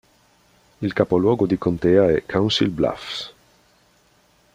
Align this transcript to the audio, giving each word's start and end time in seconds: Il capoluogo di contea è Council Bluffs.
Il 0.81 0.93
capoluogo 0.93 1.45
di 1.45 1.59
contea 1.59 2.09
è 2.09 2.25
Council 2.25 2.71
Bluffs. 2.71 3.33